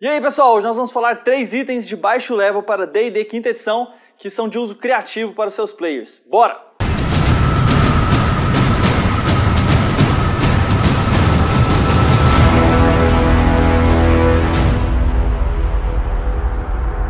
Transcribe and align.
E 0.00 0.08
aí 0.08 0.20
pessoal, 0.20 0.56
hoje 0.56 0.66
nós 0.66 0.74
vamos 0.74 0.90
falar 0.90 1.22
três 1.22 1.54
itens 1.54 1.86
de 1.86 1.94
baixo 1.94 2.34
level 2.34 2.64
para 2.64 2.84
D&D 2.84 3.24
quinta 3.26 3.50
edição 3.50 3.94
que 4.18 4.28
são 4.28 4.48
de 4.48 4.58
uso 4.58 4.74
criativo 4.74 5.32
para 5.34 5.46
os 5.46 5.54
seus 5.54 5.72
players. 5.72 6.20
Bora! 6.28 6.60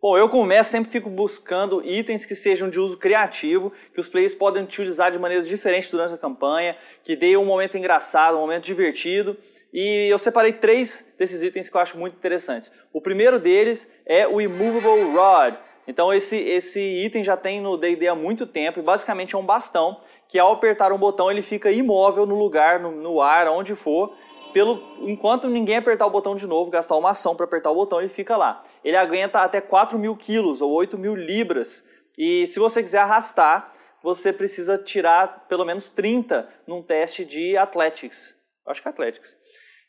Bom, 0.00 0.16
eu 0.16 0.30
mestre 0.46 0.78
sempre 0.78 0.90
fico 0.90 1.10
buscando 1.10 1.84
itens 1.84 2.24
que 2.24 2.34
sejam 2.34 2.70
de 2.70 2.80
uso 2.80 2.96
criativo, 2.96 3.70
que 3.92 4.00
os 4.00 4.08
players 4.08 4.34
podem 4.34 4.62
utilizar 4.62 5.12
de 5.12 5.18
maneiras 5.18 5.46
diferentes 5.46 5.90
durante 5.90 6.14
a 6.14 6.18
campanha, 6.18 6.74
que 7.04 7.14
dê 7.14 7.36
um 7.36 7.44
momento 7.44 7.76
engraçado, 7.76 8.38
um 8.38 8.40
momento 8.40 8.64
divertido. 8.64 9.36
E 9.72 10.08
eu 10.08 10.18
separei 10.18 10.52
três 10.52 11.06
desses 11.18 11.42
itens 11.42 11.68
que 11.68 11.76
eu 11.76 11.80
acho 11.80 11.96
muito 11.96 12.16
interessantes. 12.16 12.72
O 12.92 13.00
primeiro 13.00 13.38
deles 13.38 13.86
é 14.04 14.26
o 14.26 14.40
Immovable 14.40 15.12
Rod. 15.14 15.54
Então 15.86 16.12
esse, 16.12 16.36
esse 16.36 16.80
item 16.80 17.24
já 17.24 17.36
tem 17.36 17.60
no 17.60 17.76
D&D 17.76 18.06
há 18.08 18.14
muito 18.14 18.46
tempo 18.46 18.78
e 18.78 18.82
basicamente 18.82 19.34
é 19.34 19.38
um 19.38 19.44
bastão 19.44 20.00
que 20.28 20.38
ao 20.38 20.52
apertar 20.52 20.92
um 20.92 20.98
botão 20.98 21.30
ele 21.30 21.42
fica 21.42 21.70
imóvel 21.72 22.26
no 22.26 22.36
lugar, 22.36 22.78
no, 22.80 22.92
no 22.92 23.20
ar, 23.20 23.48
onde 23.48 23.74
for, 23.74 24.14
pelo, 24.52 24.80
enquanto 25.00 25.48
ninguém 25.48 25.76
apertar 25.76 26.06
o 26.06 26.10
botão 26.10 26.36
de 26.36 26.46
novo, 26.46 26.70
gastar 26.70 26.96
uma 26.96 27.10
ação 27.10 27.34
para 27.34 27.44
apertar 27.44 27.70
o 27.70 27.74
botão, 27.74 28.00
ele 28.00 28.08
fica 28.08 28.36
lá. 28.36 28.64
Ele 28.84 28.96
aguenta 28.96 29.40
até 29.40 29.60
4 29.60 29.98
mil 29.98 30.16
quilos 30.16 30.60
ou 30.60 30.70
8 30.70 30.98
mil 30.98 31.14
libras. 31.14 31.84
E 32.16 32.46
se 32.46 32.58
você 32.58 32.82
quiser 32.82 32.98
arrastar, 32.98 33.72
você 34.02 34.32
precisa 34.32 34.78
tirar 34.78 35.46
pelo 35.48 35.64
menos 35.64 35.90
30 35.90 36.48
num 36.66 36.82
teste 36.82 37.24
de 37.24 37.56
Athletics. 37.56 38.34
Acho 38.66 38.82
que 38.82 38.88
é 38.88 38.90
Athletics. 38.90 39.36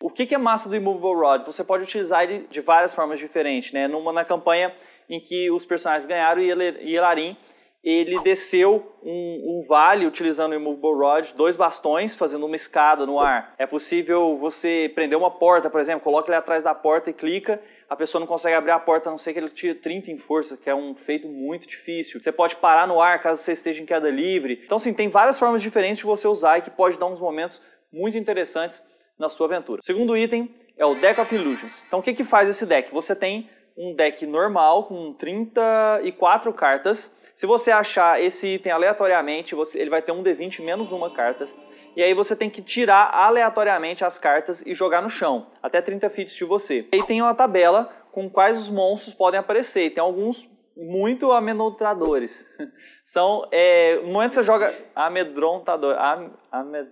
O 0.02 0.10
que 0.10 0.34
é 0.34 0.38
massa 0.38 0.68
do 0.68 0.76
Immovable 0.76 1.14
Rod? 1.14 1.46
Você 1.46 1.64
pode 1.64 1.84
utilizar 1.84 2.23
ele 2.23 2.48
de 2.50 2.59
várias 2.59 2.94
formas 2.94 3.20
diferentes. 3.20 3.72
Né? 3.72 3.88
Numa, 3.88 4.12
na 4.12 4.26
campanha 4.26 4.73
em 5.08 5.20
que 5.20 5.52
os 5.52 5.64
personagens 5.64 6.08
ganharam 6.08 6.42
e 6.42 6.95
Elarim, 6.95 7.38
ele 7.84 8.20
desceu 8.22 8.95
um, 9.03 9.12
um, 9.12 9.66
vale 9.67 10.06
utilizando 10.06 10.52
o 10.52 10.56
Immovable 10.56 10.94
Rod, 10.94 11.31
dois 11.34 11.56
bastões, 11.56 12.16
fazendo 12.16 12.45
uma 12.45 12.56
escada 12.56 13.06
no 13.06 13.20
ar. 13.20 13.56
É 13.58 13.66
possível 13.66 14.38
você 14.38 14.92
prender 14.94 15.17
uma 15.17 15.31
porta, 15.31 15.70
por 15.70 15.80
exemplo, 15.80 16.03
coloca 16.03 16.30
ele 16.30 16.38
atrás 16.38 16.64
da 16.64 16.75
porta 16.75 17.09
e 17.09 17.14
clica, 17.14 17.62
a 17.90 17.95
pessoa 17.95 18.20
não 18.20 18.28
consegue 18.28 18.56
abrir 18.56 18.72
a 18.72 18.80
porta 18.80 19.09
a 19.09 19.12
não 19.12 19.18
ser 19.18 19.34
que 19.34 19.40
ele 19.40 19.50
tire 19.50 19.75
30 19.75 20.12
em 20.12 20.18
força, 20.18 20.56
que 20.56 20.70
é 20.70 20.75
um 20.75 20.95
feito 20.95 21.28
muito 21.28 21.68
difícil. 21.68 22.22
Você 22.22 22.31
pode 22.31 22.56
parar 22.56 22.88
no 22.88 23.02
ar 23.02 23.20
caso 23.20 23.42
você 23.42 23.52
esteja 23.52 23.81
em 23.81 23.86
queda 23.86 24.09
livre. 24.09 24.62
Então, 24.64 24.80
sim, 24.80 24.94
tem 24.94 25.09
várias 25.09 25.38
formas 25.38 25.62
diferentes 25.62 25.97
de 25.97 26.06
você 26.06 26.28
usar 26.28 26.59
e 26.59 26.62
que 26.62 26.70
pode 26.70 26.97
dar 26.97 27.08
uns 27.08 27.20
momentos 27.20 27.62
muito 27.92 28.18
interessantes 28.18 28.81
na 29.22 29.30
sua 29.30 29.45
aventura. 29.45 29.81
Segundo 29.83 30.17
item 30.17 30.53
é 30.75 30.83
o 30.83 30.95
Deck 30.95 31.22
of 31.22 31.33
Illusions. 31.33 31.86
Então, 31.88 32.00
o 32.00 32.02
que, 32.02 32.11
que 32.11 32.23
faz 32.23 32.50
esse 32.50 32.66
deck? 32.66 32.91
Você 32.91 33.16
tem 33.16 33.47
um 33.78 33.94
deck 33.94 34.25
normal 34.25 34.86
com 34.86 35.13
34 35.13 36.52
cartas. 36.52 37.16
Se 37.36 37.45
você 37.45 37.69
achar 37.72 38.19
esse 38.19 38.55
item 38.55 38.72
aleatoriamente, 38.72 39.53
você, 39.53 39.80
ele 39.80 39.91
vai 39.91 40.02
ter 40.02 40.11
um 40.11 40.23
D20 40.23 40.63
menos 40.63 40.91
uma 40.91 41.11
cartas. 41.11 41.55
E 41.95 42.02
aí 42.02 42.16
você 42.16 42.36
tem 42.36 42.50
que 42.50 42.63
tirar 42.63 43.11
aleatoriamente 43.13 44.03
as 44.03 44.17
cartas 44.17 44.66
e 44.66 44.73
jogar 44.73 45.02
no 45.03 45.09
chão, 45.09 45.47
até 45.61 45.81
30 45.81 46.09
feet 46.09 46.35
de 46.35 46.44
você. 46.44 46.88
E 46.91 46.95
aí 46.95 47.03
tem 47.03 47.22
uma 47.22 47.35
tabela 47.35 47.94
com 48.11 48.28
quais 48.28 48.58
os 48.58 48.69
monstros 48.72 49.13
podem 49.13 49.39
aparecer. 49.39 49.85
E 49.85 49.89
tem 49.91 50.02
alguns 50.02 50.50
muito 50.75 51.31
amedrontadores. 51.31 52.50
São, 53.06 53.47
é, 53.52 53.97
no 53.97 54.13
momento 54.13 54.30
que 54.30 54.35
você 54.35 54.44
joga 54.44 54.75
amedrontador, 54.95 55.95
am, 56.00 56.31
amed, 56.52 56.89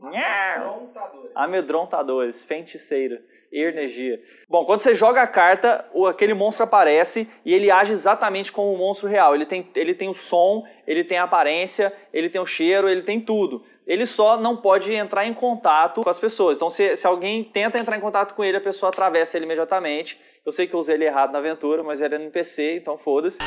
amedrontadores. 0.00 1.30
amedrontadores, 1.34 2.44
feiticeiro 2.44 3.18
energia. 3.52 4.22
Bom, 4.48 4.64
quando 4.64 4.80
você 4.80 4.94
joga 4.94 5.22
a 5.22 5.26
carta, 5.26 5.84
aquele 6.08 6.34
monstro 6.34 6.64
aparece 6.64 7.28
e 7.44 7.52
ele 7.52 7.70
age 7.70 7.92
exatamente 7.92 8.52
como 8.52 8.72
um 8.72 8.78
monstro 8.78 9.08
real. 9.08 9.34
Ele 9.34 9.46
tem, 9.46 9.68
ele 9.74 9.94
tem 9.94 10.08
o 10.08 10.14
som, 10.14 10.64
ele 10.86 11.02
tem 11.02 11.18
a 11.18 11.24
aparência, 11.24 11.92
ele 12.12 12.30
tem 12.30 12.40
o 12.40 12.46
cheiro, 12.46 12.88
ele 12.88 13.02
tem 13.02 13.20
tudo. 13.20 13.64
Ele 13.86 14.06
só 14.06 14.36
não 14.36 14.56
pode 14.56 14.92
entrar 14.94 15.26
em 15.26 15.34
contato 15.34 16.02
com 16.02 16.10
as 16.10 16.18
pessoas. 16.18 16.56
Então, 16.56 16.70
se, 16.70 16.96
se 16.96 17.06
alguém 17.06 17.42
tenta 17.42 17.78
entrar 17.78 17.96
em 17.96 18.00
contato 18.00 18.34
com 18.34 18.44
ele, 18.44 18.56
a 18.56 18.60
pessoa 18.60 18.88
atravessa 18.88 19.36
ele 19.36 19.46
imediatamente. 19.46 20.20
Eu 20.46 20.52
sei 20.52 20.66
que 20.66 20.74
eu 20.74 20.80
usei 20.80 20.94
ele 20.94 21.06
errado 21.06 21.32
na 21.32 21.38
aventura, 21.38 21.82
mas 21.82 22.00
era 22.00 22.14
NPC, 22.14 22.76
então 22.76 22.96
foda-se. 22.96 23.38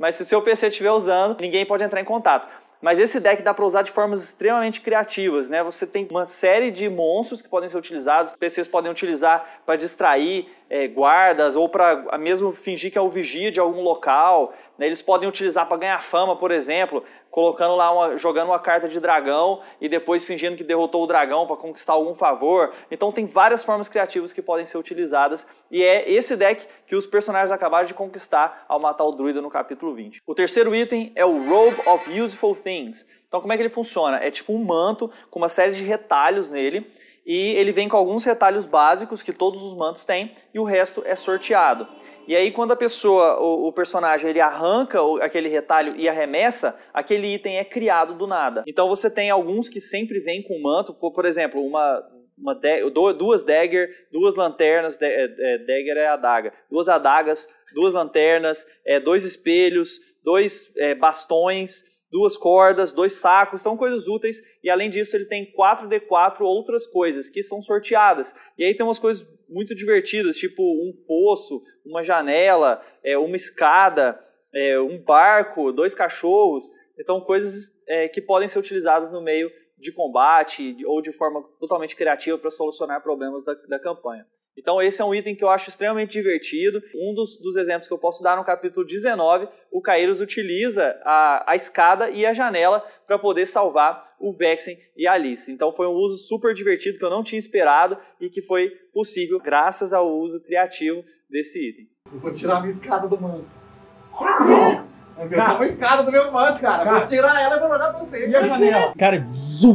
Mas 0.00 0.16
se 0.16 0.22
o 0.22 0.24
seu 0.24 0.40
PC 0.40 0.68
estiver 0.68 0.90
usando, 0.90 1.38
ninguém 1.38 1.66
pode 1.66 1.84
entrar 1.84 2.00
em 2.00 2.04
contato. 2.06 2.48
Mas 2.80 2.98
esse 2.98 3.20
deck 3.20 3.42
dá 3.42 3.52
para 3.52 3.66
usar 3.66 3.82
de 3.82 3.90
formas 3.90 4.24
extremamente 4.24 4.80
criativas, 4.80 5.50
né? 5.50 5.62
Você 5.62 5.86
tem 5.86 6.08
uma 6.10 6.24
série 6.24 6.70
de 6.70 6.88
monstros 6.88 7.42
que 7.42 7.50
podem 7.50 7.68
ser 7.68 7.76
utilizados, 7.76 8.32
PCs 8.32 8.66
podem 8.66 8.90
utilizar 8.90 9.60
para 9.66 9.76
distrair 9.76 10.48
é, 10.70 10.86
guardas 10.86 11.56
ou 11.56 11.68
para 11.68 12.16
mesmo 12.16 12.52
fingir 12.52 12.92
que 12.92 12.96
é 12.96 13.00
o 13.00 13.08
vigia 13.08 13.50
de 13.50 13.58
algum 13.58 13.82
local. 13.82 14.54
Né? 14.78 14.86
Eles 14.86 15.02
podem 15.02 15.28
utilizar 15.28 15.66
para 15.66 15.76
ganhar 15.76 16.00
fama, 16.00 16.36
por 16.36 16.52
exemplo, 16.52 17.02
colocando 17.28 17.74
lá 17.74 17.90
uma, 17.90 18.16
jogando 18.16 18.48
uma 18.48 18.58
carta 18.60 18.88
de 18.88 19.00
dragão 19.00 19.60
e 19.80 19.88
depois 19.88 20.24
fingindo 20.24 20.56
que 20.56 20.62
derrotou 20.62 21.02
o 21.02 21.06
dragão 21.08 21.44
para 21.44 21.56
conquistar 21.56 21.94
algum 21.94 22.14
favor. 22.14 22.72
Então 22.88 23.10
tem 23.10 23.26
várias 23.26 23.64
formas 23.64 23.88
criativas 23.88 24.32
que 24.32 24.40
podem 24.40 24.64
ser 24.64 24.78
utilizadas 24.78 25.44
e 25.72 25.82
é 25.82 26.08
esse 26.08 26.36
deck 26.36 26.64
que 26.86 26.94
os 26.94 27.06
personagens 27.06 27.50
acabaram 27.50 27.88
de 27.88 27.94
conquistar 27.94 28.64
ao 28.68 28.78
matar 28.78 29.04
o 29.04 29.10
druida 29.10 29.42
no 29.42 29.50
capítulo 29.50 29.92
20. 29.92 30.22
O 30.24 30.34
terceiro 30.36 30.72
item 30.72 31.10
é 31.16 31.26
o 31.26 31.48
Robe 31.48 31.76
of 31.86 32.20
Useful 32.20 32.54
Things. 32.54 33.04
Então 33.26 33.40
como 33.40 33.52
é 33.52 33.56
que 33.56 33.62
ele 33.62 33.68
funciona? 33.68 34.18
É 34.18 34.30
tipo 34.30 34.52
um 34.52 34.64
manto 34.64 35.10
com 35.30 35.40
uma 35.40 35.48
série 35.48 35.72
de 35.72 35.82
retalhos 35.82 36.48
nele 36.48 36.88
e 37.32 37.54
ele 37.54 37.70
vem 37.70 37.88
com 37.88 37.96
alguns 37.96 38.24
retalhos 38.24 38.66
básicos 38.66 39.22
que 39.22 39.32
todos 39.32 39.62
os 39.62 39.76
mantos 39.76 40.02
têm 40.02 40.32
e 40.52 40.58
o 40.58 40.64
resto 40.64 41.00
é 41.06 41.14
sorteado. 41.14 41.86
E 42.26 42.34
aí 42.34 42.50
quando 42.50 42.72
a 42.72 42.76
pessoa, 42.76 43.40
o, 43.40 43.68
o 43.68 43.72
personagem, 43.72 44.28
ele 44.28 44.40
arranca 44.40 44.98
aquele 45.22 45.48
retalho 45.48 45.94
e 45.96 46.08
arremessa, 46.08 46.76
aquele 46.92 47.32
item 47.32 47.58
é 47.58 47.64
criado 47.64 48.14
do 48.14 48.26
nada. 48.26 48.64
Então 48.66 48.88
você 48.88 49.08
tem 49.08 49.30
alguns 49.30 49.68
que 49.68 49.80
sempre 49.80 50.18
vêm 50.18 50.42
com 50.42 50.60
manto, 50.60 50.92
por 50.92 51.24
exemplo, 51.24 51.64
uma 51.64 52.04
uma 52.36 52.58
duas 53.16 53.44
dagger, 53.44 54.08
duas 54.10 54.34
lanternas, 54.34 55.00
é, 55.00 55.24
é, 55.24 55.58
dagger 55.58 55.98
é 55.98 56.06
adaga, 56.06 56.52
duas 56.70 56.88
adagas, 56.88 57.46
duas 57.74 57.92
lanternas, 57.92 58.66
é, 58.84 58.98
dois 58.98 59.24
espelhos, 59.24 60.00
dois 60.24 60.72
é, 60.78 60.94
bastões, 60.94 61.84
duas 62.10 62.36
cordas, 62.36 62.92
dois 62.92 63.14
sacos, 63.14 63.62
são 63.62 63.76
coisas 63.76 64.06
úteis. 64.06 64.42
E 64.62 64.68
além 64.68 64.90
disso, 64.90 65.16
ele 65.16 65.26
tem 65.26 65.52
4D4 65.52 66.40
outras 66.40 66.86
coisas 66.86 67.28
que 67.28 67.42
são 67.42 67.62
sorteadas. 67.62 68.34
E 68.58 68.64
aí 68.64 68.74
tem 68.74 68.84
umas 68.84 68.98
coisas 68.98 69.26
muito 69.48 69.74
divertidas, 69.74 70.36
tipo 70.36 70.62
um 70.62 70.92
fosso, 71.06 71.62
uma 71.84 72.02
janela, 72.04 72.82
é, 73.02 73.16
uma 73.18 73.36
escada, 73.36 74.18
é, 74.54 74.80
um 74.80 75.02
barco, 75.02 75.72
dois 75.72 75.94
cachorros. 75.94 76.64
Então, 76.98 77.20
coisas 77.20 77.70
é, 77.88 78.08
que 78.08 78.20
podem 78.20 78.48
ser 78.48 78.58
utilizadas 78.58 79.10
no 79.10 79.22
meio 79.22 79.50
de 79.80 79.92
combate 79.92 80.76
ou 80.84 81.00
de 81.00 81.12
forma 81.12 81.42
totalmente 81.58 81.96
criativa 81.96 82.38
para 82.38 82.50
solucionar 82.50 83.02
problemas 83.02 83.44
da, 83.44 83.54
da 83.68 83.78
campanha. 83.78 84.26
Então, 84.56 84.82
esse 84.82 85.00
é 85.00 85.04
um 85.04 85.14
item 85.14 85.34
que 85.34 85.42
eu 85.42 85.48
acho 85.48 85.70
extremamente 85.70 86.12
divertido. 86.12 86.82
Um 86.94 87.14
dos, 87.14 87.38
dos 87.38 87.56
exemplos 87.56 87.88
que 87.88 87.94
eu 87.94 87.98
posso 87.98 88.22
dar 88.22 88.36
no 88.36 88.44
capítulo 88.44 88.84
19, 88.84 89.48
o 89.70 89.80
Kairos 89.80 90.20
utiliza 90.20 91.00
a, 91.04 91.52
a 91.52 91.56
escada 91.56 92.10
e 92.10 92.26
a 92.26 92.34
janela 92.34 92.84
para 93.06 93.18
poder 93.18 93.46
salvar 93.46 94.14
o 94.20 94.32
Vexen 94.32 94.76
e 94.96 95.06
a 95.06 95.12
Alice. 95.12 95.50
Então, 95.50 95.72
foi 95.72 95.86
um 95.86 95.94
uso 95.94 96.16
super 96.16 96.52
divertido 96.52 96.98
que 96.98 97.04
eu 97.04 97.10
não 97.10 97.22
tinha 97.22 97.38
esperado 97.38 97.96
e 98.20 98.28
que 98.28 98.42
foi 98.42 98.70
possível 98.92 99.38
graças 99.38 99.92
ao 99.92 100.10
uso 100.18 100.40
criativo 100.42 101.02
desse 101.28 101.70
item. 101.70 101.88
Eu 102.12 102.20
vou 102.20 102.32
tirar 102.32 102.56
a 102.56 102.60
minha 102.60 102.70
escada 102.70 103.08
do 103.08 103.18
manto. 103.18 103.48
Cara, 105.28 105.54
uma 105.54 105.64
escada 105.64 106.02
do 106.02 106.12
meu 106.12 106.30
manto, 106.32 106.60
cara. 106.60 106.84
cara. 106.84 106.98
Vou 106.98 107.08
tirar 107.08 107.40
ela 107.40 107.56
e 107.56 107.60
vou 107.60 107.68
jogar 107.68 107.90
pra 107.90 107.98
você. 108.00 108.28
E 108.28 108.34
a 108.36 108.42
janela? 108.42 108.94
Cara, 108.98 109.26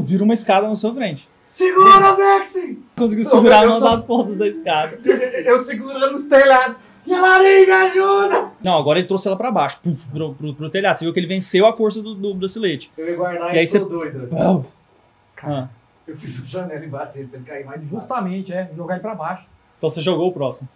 vira 0.04 0.24
uma 0.24 0.34
escada 0.34 0.68
na 0.68 0.76
sua 0.76 0.94
frente. 0.94 1.30
Segura, 1.52 2.16
Vexen! 2.16 2.84
Conseguiu 2.98 3.24
segurar 3.24 3.66
uma 3.66 3.80
das 3.80 4.02
pontas 4.04 4.36
da 4.36 4.46
escada. 4.46 5.00
Eu 5.06 5.58
segurando 5.60 6.16
os 6.16 6.26
telhados. 6.26 6.76
Yamarim, 7.08 7.66
me 7.66 7.72
ajuda! 7.72 8.52
Não, 8.62 8.78
agora 8.78 9.00
ele 9.00 9.08
trouxe 9.08 9.28
ela 9.28 9.38
pra 9.38 9.52
baixo, 9.52 9.80
puf, 9.82 10.10
pro, 10.10 10.34
pro, 10.34 10.54
pro, 10.54 10.70
telhado. 10.70 10.98
Você 10.98 11.06
viu 11.06 11.14
que 11.14 11.20
ele 11.20 11.28
venceu 11.28 11.66
a 11.68 11.72
força 11.72 12.02
do, 12.02 12.16
do 12.16 12.34
bracelete. 12.34 12.92
Eu 12.98 13.08
ia 13.08 13.16
guardar 13.16 13.56
e 13.56 13.60
aí 13.60 13.68
você... 13.68 13.80
doido. 13.80 14.28
Ah. 15.42 15.68
Eu 16.08 16.18
fiz 16.18 16.40
uma 16.40 16.48
janela 16.48 16.84
embaixo 16.84 17.14
dele 17.14 17.28
pra 17.28 17.38
ele 17.38 17.48
cair 17.48 17.66
mais 17.66 17.82
Justamente, 17.84 18.52
é. 18.52 18.70
Jogar 18.76 18.96
ele 18.96 19.02
pra 19.02 19.16
baixo. 19.16 19.48
Então 19.78 19.90
você 19.90 20.02
jogou 20.02 20.28
o 20.28 20.34
próximo. 20.34 20.70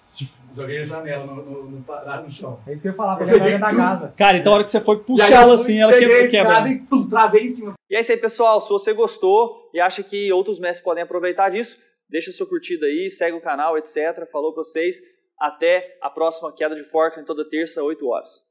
Joguei 0.56 0.80
a 0.81 0.84
janela 0.84 1.25
no, 1.25 1.36
no, 1.36 1.63
no, 1.63 1.86
lá 1.88 2.22
no 2.22 2.31
chão. 2.31 2.60
É 2.68 2.74
isso 2.74 2.81
que 2.81 2.90
eu 2.90 2.92
ia 2.92 2.98
falar, 2.98 3.16
pra 3.16 3.28
ele 3.34 3.57
da 3.57 3.68
casa. 3.68 4.13
Cara, 4.18 4.38
então 4.38 4.51
a 4.51 4.56
hora 4.56 4.63
que 4.63 4.69
você 4.69 4.80
foi 4.80 4.98
puxar 5.00 5.31
ela 5.31 5.54
assim, 5.54 5.80
ela 5.80 5.94
quebra. 5.94 6.28
quebra. 6.28 6.69
E 6.69 6.80
pum, 6.80 7.07
travei 7.07 7.44
em 7.44 7.50
cima. 7.50 7.74
E 7.90 7.96
é 7.96 8.00
isso 8.00 8.12
aí, 8.12 8.18
pessoal. 8.18 8.60
Se 8.60 8.69
você 8.69 8.94
gostou 8.94 9.69
e 9.74 9.80
acha 9.80 10.04
que 10.04 10.31
outros 10.34 10.60
mestres 10.60 10.84
podem 10.84 11.04
aproveitar 11.04 11.50
disso, 11.50 11.78
deixa 12.10 12.31
sua 12.31 12.48
curtida 12.48 12.88
aí, 12.88 13.10
segue 13.10 13.38
o 13.38 13.42
canal, 13.42 13.78
etc. 13.78 14.30
Falou 14.31 14.54
pra 14.54 14.63
vocês. 14.63 14.98
Até 15.40 15.98
a 16.01 16.10
próxima 16.10 16.54
queda 16.54 16.75
de 16.75 16.84
Forkland 16.84 17.25
toda 17.25 17.48
terça, 17.48 17.81
8 17.81 18.06
horas. 18.07 18.49